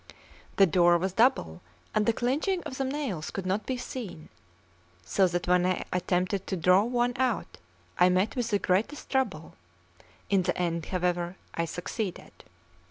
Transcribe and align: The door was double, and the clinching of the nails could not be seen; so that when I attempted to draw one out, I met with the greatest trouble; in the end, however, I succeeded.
The 0.55 0.65
door 0.65 0.97
was 0.97 1.13
double, 1.13 1.61
and 1.93 2.07
the 2.07 2.11
clinching 2.11 2.63
of 2.63 2.75
the 2.79 2.83
nails 2.85 3.29
could 3.29 3.45
not 3.45 3.67
be 3.67 3.77
seen; 3.77 4.29
so 5.05 5.27
that 5.27 5.47
when 5.47 5.63
I 5.63 5.83
attempted 5.93 6.47
to 6.47 6.57
draw 6.57 6.81
one 6.81 7.13
out, 7.17 7.59
I 7.99 8.09
met 8.09 8.35
with 8.35 8.49
the 8.49 8.57
greatest 8.57 9.11
trouble; 9.11 9.53
in 10.27 10.41
the 10.41 10.57
end, 10.59 10.87
however, 10.87 11.35
I 11.53 11.65
succeeded. 11.65 12.31